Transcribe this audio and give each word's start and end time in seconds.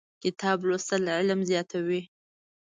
کتاب 0.23 0.57
لوستل 0.67 1.03
علم 1.17 1.39
زیاتوي. 1.49 2.01